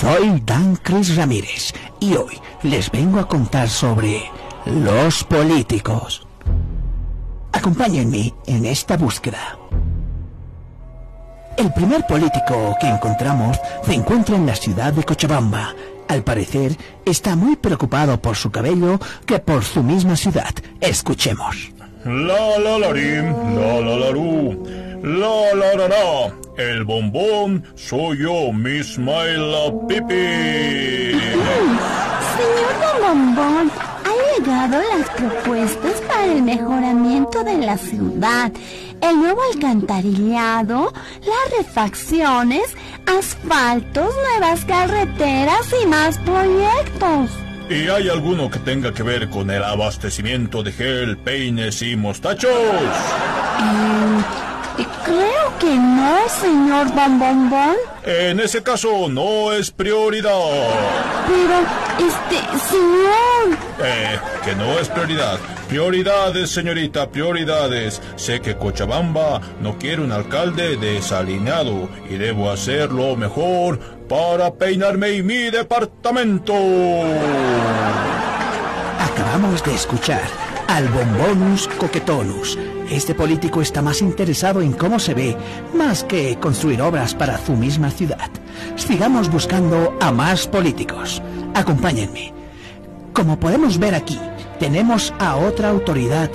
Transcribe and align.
Soy 0.00 0.40
Dan 0.46 0.76
Chris 0.76 1.16
Ramírez 1.16 1.72
y 1.98 2.14
hoy 2.14 2.38
les 2.62 2.88
vengo 2.88 3.18
a 3.18 3.26
contar 3.26 3.68
sobre 3.68 4.22
los 4.64 5.24
políticos. 5.24 6.24
Acompáñenme 7.50 8.32
en 8.46 8.64
esta 8.64 8.96
búsqueda. 8.96 9.58
El 11.56 11.72
primer 11.72 12.06
político 12.06 12.76
que 12.80 12.86
encontramos 12.86 13.58
se 13.84 13.94
encuentra 13.94 14.36
en 14.36 14.46
la 14.46 14.54
ciudad 14.54 14.92
de 14.92 15.02
Cochabamba. 15.02 15.74
Al 16.06 16.22
parecer, 16.22 16.76
está 17.04 17.34
muy 17.34 17.56
preocupado 17.56 18.22
por 18.22 18.36
su 18.36 18.52
cabello 18.52 19.00
que 19.26 19.40
por 19.40 19.64
su 19.64 19.82
misma 19.82 20.14
ciudad. 20.14 20.54
Escuchemos. 20.80 21.72
La 22.04 22.56
la 22.56 22.78
la 22.78 22.92
la 22.92 24.87
la 25.02 25.54
la 25.54 25.74
la 25.74 25.88
la. 25.88 26.32
El 26.56 26.84
bombón 26.84 27.64
soy 27.74 28.18
yo, 28.18 28.52
Mismaila 28.52 29.72
Pipi. 29.86 31.14
Señor 32.36 32.74
Bombón, 33.00 33.70
ha 34.04 34.38
llegado 34.38 34.82
las 34.96 35.08
propuestas 35.10 36.00
para 36.08 36.26
el 36.26 36.42
mejoramiento 36.42 37.44
de 37.44 37.58
la 37.58 37.78
ciudad, 37.78 38.52
el 39.00 39.16
nuevo 39.18 39.40
alcantarillado, 39.52 40.92
las 41.20 41.58
refacciones, 41.58 42.74
asfaltos, 43.06 44.14
nuevas 44.16 44.64
carreteras 44.64 45.74
y 45.82 45.86
más 45.86 46.18
proyectos. 46.18 47.30
¿Y 47.70 47.88
hay 47.88 48.08
alguno 48.08 48.50
que 48.50 48.58
tenga 48.60 48.92
que 48.92 49.02
ver 49.02 49.28
con 49.28 49.50
el 49.50 49.62
abastecimiento 49.62 50.62
de 50.62 50.72
gel, 50.72 51.18
peines 51.18 51.82
y 51.82 51.96
mostachos? 51.96 52.50
Eh, 52.50 54.47
creo 55.04 55.58
que 55.58 55.74
no, 55.76 56.28
señor 56.28 56.92
Bombombón. 56.94 57.76
En 58.04 58.40
ese 58.40 58.62
caso 58.62 59.08
no 59.08 59.52
es 59.52 59.70
prioridad. 59.70 60.30
Pero, 61.26 62.08
este, 62.08 62.58
señor. 62.68 63.58
Eh, 63.82 64.18
que 64.44 64.54
no 64.54 64.78
es 64.78 64.88
prioridad. 64.88 65.38
Prioridades, 65.68 66.50
señorita, 66.50 67.10
prioridades. 67.10 68.00
Sé 68.16 68.40
que 68.40 68.56
Cochabamba 68.56 69.40
no 69.60 69.78
quiere 69.78 70.02
un 70.02 70.12
alcalde 70.12 70.76
desalineado 70.76 71.88
y 72.08 72.14
debo 72.14 72.50
hacerlo 72.50 73.16
mejor 73.16 73.78
para 74.08 74.54
peinarme 74.54 75.10
y 75.10 75.22
mi 75.22 75.50
departamento. 75.50 76.54
Acabamos 78.98 79.62
de 79.64 79.74
escuchar 79.74 80.47
al 80.68 80.88
Bombonus 80.88 81.66
Coquetonus. 81.66 82.56
Este 82.90 83.14
político 83.14 83.60
está 83.60 83.82
más 83.82 84.00
interesado 84.00 84.62
en 84.62 84.72
cómo 84.72 84.98
se 85.00 85.14
ve, 85.14 85.36
más 85.74 86.04
que 86.04 86.38
construir 86.38 86.80
obras 86.80 87.14
para 87.14 87.38
su 87.44 87.52
misma 87.54 87.90
ciudad. 87.90 88.30
Sigamos 88.76 89.30
buscando 89.30 89.96
a 90.00 90.12
más 90.12 90.46
políticos. 90.46 91.20
Acompáñenme. 91.54 92.32
Como 93.12 93.40
podemos 93.40 93.78
ver 93.78 93.94
aquí, 93.94 94.18
tenemos 94.60 95.12
a 95.18 95.36
otra 95.36 95.70
autoridad. 95.70 96.30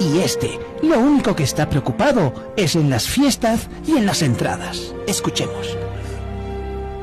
Y 0.00 0.18
este, 0.18 0.58
lo 0.82 0.98
único 0.98 1.34
que 1.34 1.44
está 1.44 1.68
preocupado 1.68 2.52
es 2.56 2.76
en 2.76 2.90
las 2.90 3.08
fiestas 3.08 3.68
y 3.86 3.96
en 3.96 4.06
las 4.06 4.22
entradas. 4.22 4.94
Escuchemos. 5.06 5.76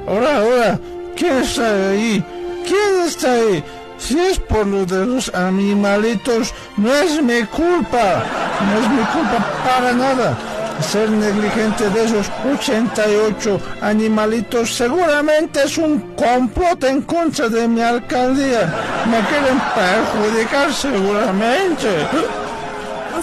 Hola, 0.08 0.44
hola, 0.44 0.80
¿quién 1.16 1.38
está 1.40 1.90
ahí? 1.90 2.24
¿Quién 2.66 3.08
está 3.08 3.34
ahí? 3.34 3.64
Si 3.98 4.20
es 4.20 4.40
por 4.40 4.68
lo 4.68 4.86
de 4.86 5.06
los 5.06 5.34
animalitos, 5.34 6.54
no 6.78 6.94
es 6.94 7.22
mi 7.22 7.44
culpa. 7.46 8.24
No 8.62 8.80
es 8.80 8.90
mi 8.90 9.04
culpa 9.06 9.46
para 9.64 9.92
nada. 9.94 10.38
Ser 10.82 11.10
negligente 11.10 11.90
de 11.90 12.04
esos 12.04 12.30
88 12.54 13.60
animalitos 13.82 14.76
seguramente 14.76 15.64
es 15.64 15.78
un 15.78 16.00
complot 16.16 16.84
en 16.84 17.02
contra 17.04 17.48
de 17.48 17.68
mi 17.68 17.82
alcaldía. 17.82 18.74
Me 19.10 19.20
quieren 19.30 19.62
perjudicar 19.74 20.74
seguramente. 20.74 21.88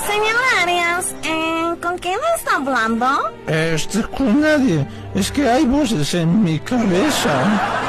Señor 0.06 0.36
Arias, 0.62 1.14
eh, 1.22 1.74
¿con 1.82 1.98
quién 1.98 2.18
está 2.36 2.56
hablando? 2.56 3.06
Este, 3.46 4.02
con 4.04 4.40
nadie. 4.40 4.86
Es 5.14 5.30
que 5.30 5.48
hay 5.48 5.64
voces 5.66 6.14
en 6.14 6.42
mi 6.42 6.58
cabeza. 6.58 7.81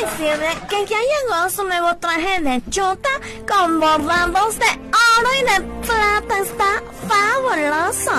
Decirle 0.00 0.48
que 0.68 0.86
ya 0.86 0.96
llegó 1.12 1.50
su 1.50 1.64
nuevo 1.64 1.96
traje 1.96 2.40
de 2.42 2.62
chuta 2.70 3.08
con 3.48 3.80
bordados 3.80 4.58
de 4.58 4.66
oro 4.66 5.30
y 5.38 5.42
de 5.42 5.60
plata. 5.86 6.38
Está 6.42 6.82
fabuloso. 7.08 8.16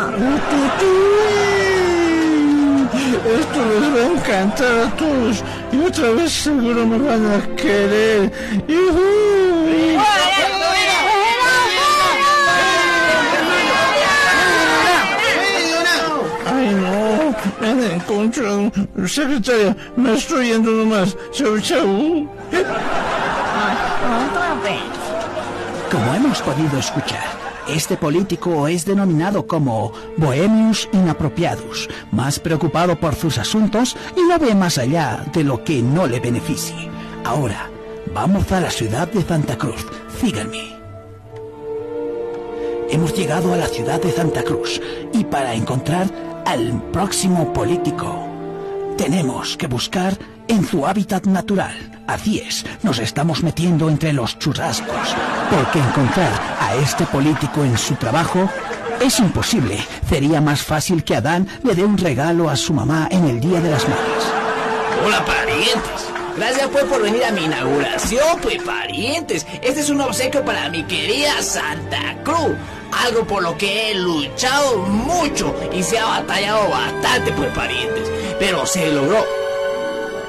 Esto 3.40 3.60
les 3.66 3.96
va 3.96 4.00
a 4.00 4.08
encantar 4.14 4.80
a 4.80 4.96
todos. 4.96 5.44
Y 5.72 5.80
otra 5.86 6.10
vez 6.12 6.32
seguro 6.32 6.86
me 6.86 6.98
van 6.98 7.26
a 7.26 7.56
querer. 7.56 8.32
¡Yujú! 8.68 9.28
Ay, 16.50 16.70
no, 16.74 17.36
me 17.60 17.68
han 17.68 17.84
encontrado. 17.84 18.07
Secretaria, 19.08 19.76
me 19.96 20.16
estoy 20.16 20.48
yendo 20.48 20.72
nomás. 20.72 21.16
Chau, 21.32 21.60
chau. 21.60 22.28
Como 25.92 26.14
hemos 26.14 26.42
podido 26.42 26.78
escuchar, 26.80 27.24
este 27.68 27.98
político 27.98 28.68
es 28.68 28.86
denominado 28.86 29.46
como 29.48 29.92
Bohemius 30.18 30.90
Inapropiadus, 30.92 31.90
más 32.12 32.40
preocupado 32.40 33.00
por 33.00 33.16
sus 33.16 33.38
asuntos 33.38 33.96
y 34.16 34.22
no 34.22 34.38
ve 34.40 34.56
más 34.56 34.78
allá 34.78 35.26
de 35.34 35.44
lo 35.44 35.64
que 35.64 35.82
no 35.82 36.08
le 36.08 36.20
beneficie. 36.20 36.90
Ahora, 37.24 37.70
vamos 38.14 38.52
a 38.52 38.62
la 38.62 38.72
ciudad 38.72 39.08
de 39.08 39.22
Santa 39.22 39.58
Cruz. 39.58 39.86
Síganme. 40.20 40.78
Hemos 42.90 43.14
llegado 43.14 43.54
a 43.54 43.58
la 43.58 43.68
ciudad 43.68 44.02
de 44.02 44.12
Santa 44.12 44.44
Cruz 44.44 44.82
y 45.14 45.26
para 45.26 45.54
encontrar 45.54 46.08
al 46.48 46.82
próximo 46.94 47.52
político 47.52 48.26
tenemos 48.98 49.58
que 49.58 49.68
buscar 49.68 50.18
en 50.48 50.66
su 50.66 50.88
hábitat 50.88 51.26
natural. 51.26 51.76
Así 52.08 52.40
es, 52.40 52.66
nos 52.84 53.00
estamos 53.00 53.44
metiendo 53.44 53.90
entre 53.90 54.14
los 54.14 54.40
churrascos, 54.40 55.16
porque 55.50 55.80
encontrar 55.80 56.32
a 56.62 56.74
este 56.76 57.06
político 57.08 57.66
en 57.66 57.78
su 57.78 57.96
trabajo 57.96 58.50
es 59.02 59.20
imposible. 59.20 59.78
Sería 60.08 60.40
más 60.40 60.62
fácil 60.62 61.04
que 61.04 61.18
Adán 61.18 61.46
le 61.64 61.76
dé 61.76 61.84
un 61.84 61.98
regalo 61.98 62.50
a 62.50 62.56
su 62.56 62.74
mamá 62.74 63.10
en 63.12 63.26
el 63.26 63.42
Día 63.42 63.60
de 63.60 63.70
las 63.70 63.84
Madres. 63.90 64.24
Hola, 65.06 65.26
parientes. 65.26 66.17
Gracias 66.38 66.70
pues 66.72 66.84
por 66.84 67.02
venir 67.02 67.24
a 67.26 67.32
mi 67.32 67.46
inauguración, 67.46 68.40
pues 68.44 68.62
parientes. 68.62 69.48
Este 69.64 69.80
es 69.80 69.90
un 69.90 70.02
obsequio 70.02 70.46
para 70.46 70.70
mi 70.70 70.84
querida 70.84 71.42
Santa 71.42 72.16
Cruz. 72.24 72.56
Algo 73.06 73.26
por 73.26 73.42
lo 73.42 73.58
que 73.58 73.90
he 73.90 73.96
luchado 73.96 74.78
mucho 74.78 75.56
y 75.74 75.82
se 75.82 75.98
ha 75.98 76.06
batallado 76.06 76.70
bastante, 76.70 77.32
pues 77.32 77.52
parientes. 77.54 78.08
Pero 78.40 78.68
se 78.68 78.92
logró. 78.92 79.37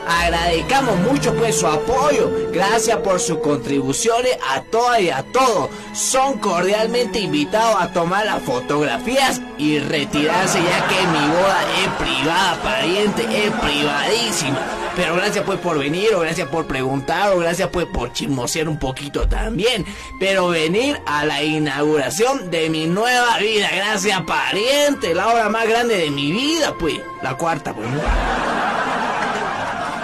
Agradecamos 0.08 0.96
mucho 1.00 1.34
pues 1.34 1.56
su 1.56 1.66
apoyo. 1.66 2.30
Gracias 2.50 2.96
por 2.98 3.20
sus 3.20 3.38
contribuciones 3.38 4.38
a 4.48 4.62
todas 4.62 5.00
y 5.00 5.10
a 5.10 5.22
todos. 5.22 5.68
Son 5.92 6.38
cordialmente 6.38 7.20
invitados 7.20 7.76
a 7.78 7.92
tomar 7.92 8.24
las 8.24 8.42
fotografías 8.42 9.40
y 9.58 9.78
retirarse 9.78 10.60
ya 10.62 10.88
que 10.88 11.06
mi 11.08 11.28
boda 11.28 11.62
es 11.84 12.06
privada, 12.06 12.62
pariente, 12.62 13.46
es 13.46 13.52
privadísima. 13.52 14.58
Pero 14.96 15.14
gracias 15.14 15.44
pues 15.44 15.60
por 15.60 15.78
venir, 15.78 16.12
o 16.14 16.20
gracias 16.20 16.48
por 16.48 16.66
preguntar, 16.66 17.30
o 17.32 17.38
gracias 17.38 17.68
pues 17.68 17.86
por 17.86 18.12
chismosear 18.12 18.68
un 18.68 18.78
poquito 18.78 19.28
también. 19.28 19.84
Pero 20.18 20.48
venir 20.48 21.00
a 21.06 21.24
la 21.24 21.42
inauguración 21.42 22.50
de 22.50 22.68
mi 22.70 22.86
nueva 22.86 23.38
vida. 23.38 23.68
Gracias 23.74 24.22
pariente, 24.22 25.14
la 25.14 25.28
obra 25.28 25.48
más 25.50 25.68
grande 25.68 25.98
de 25.98 26.10
mi 26.10 26.32
vida 26.32 26.74
pues. 26.78 26.98
La 27.22 27.36
cuarta 27.36 27.74
pues. 27.74 27.88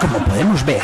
Como 0.05 0.19
podemos 0.27 0.67
ver, 0.67 0.83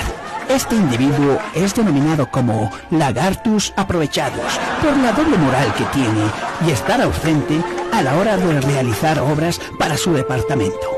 este 0.49 0.77
individuo 0.77 1.39
es 1.55 1.75
denominado 1.75 2.31
como 2.31 2.73
lagartus 2.91 3.71
aprovechados 3.77 4.59
por 4.83 4.97
la 4.97 5.13
doble 5.13 5.37
moral 5.37 5.75
que 5.75 5.85
tiene 5.87 6.25
y 6.67 6.71
estar 6.71 7.03
ausente 7.03 7.63
a 7.93 8.01
la 8.01 8.17
hora 8.17 8.39
de 8.39 8.63
realizar 8.63 9.19
obras 9.19 9.61
para 9.79 9.99
su 9.99 10.15
departamento. 10.15 10.89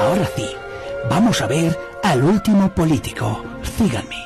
Ahora 0.00 0.24
sí, 0.36 0.48
vamos 1.10 1.42
a 1.42 1.48
ver 1.48 1.76
al 2.04 2.22
último 2.22 2.72
político. 2.72 3.44
Síganme. 3.76 4.24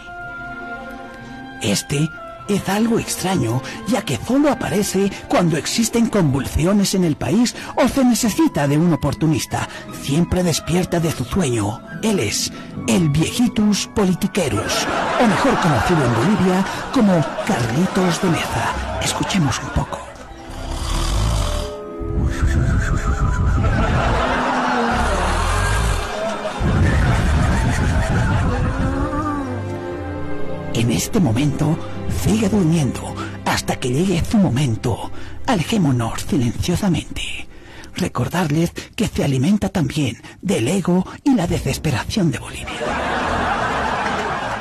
Este 1.62 2.10
es 2.48 2.68
algo 2.68 2.98
extraño, 2.98 3.62
ya 3.86 4.02
que 4.02 4.18
solo 4.26 4.50
aparece 4.50 5.10
cuando 5.28 5.56
existen 5.56 6.08
convulsiones 6.08 6.94
en 6.94 7.04
el 7.04 7.16
país 7.16 7.54
o 7.76 7.88
se 7.88 8.04
necesita 8.04 8.66
de 8.66 8.78
un 8.78 8.92
oportunista. 8.92 9.68
Siempre 10.02 10.42
despierta 10.42 11.00
de 11.00 11.12
su 11.12 11.24
sueño. 11.24 11.80
Él 12.02 12.20
es 12.20 12.52
el 12.86 13.08
viejitus 13.08 13.88
politiquerus, 13.88 14.86
o 15.20 15.26
mejor 15.26 15.60
conocido 15.60 16.04
en 16.04 16.14
Bolivia 16.14 16.64
como 16.92 17.24
Carlitos 17.46 18.22
de 18.22 18.30
Meza. 18.30 18.98
Escuchemos 19.02 19.58
un 19.62 19.70
poco. 19.70 20.07
Este 31.08 31.20
momento 31.20 31.75
sigue 32.22 32.50
durmiendo 32.50 33.14
hasta 33.46 33.76
que 33.76 33.88
llegue 33.88 34.22
su 34.31 34.37
momento. 34.37 35.10
Alejémonos 35.46 36.20
silenciosamente. 36.28 37.49
Recordarles 37.94 38.72
que 38.94 39.08
se 39.08 39.25
alimenta 39.25 39.70
también 39.70 40.20
del 40.43 40.69
ego 40.69 41.06
y 41.25 41.34
la 41.34 41.46
desesperación 41.46 42.31
de 42.31 42.40
Bolivia. 42.40 42.78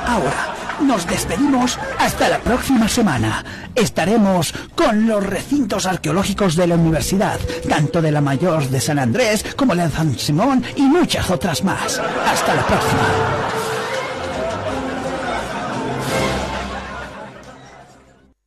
Ahora, 0.06 0.54
nos 0.80 1.06
despedimos 1.06 1.78
hasta 1.98 2.30
la 2.30 2.38
próxima 2.38 2.88
semana. 2.88 3.44
Estaremos 3.74 4.54
con 4.74 5.06
los 5.06 5.22
recintos 5.22 5.84
arqueológicos 5.84 6.56
de 6.56 6.66
la 6.66 6.76
universidad, 6.76 7.38
tanto 7.68 8.00
de 8.00 8.10
la 8.10 8.22
Mayor 8.22 8.66
de 8.70 8.80
San 8.80 8.98
Andrés 8.98 9.44
como 9.54 9.74
la 9.74 9.88
de 9.88 9.94
San 9.94 10.18
Simón 10.18 10.64
y 10.76 10.82
muchas 10.84 11.30
otras 11.30 11.62
más. 11.62 12.00
Hasta 12.26 12.54
la 12.54 12.66
próxima. 12.66 13.67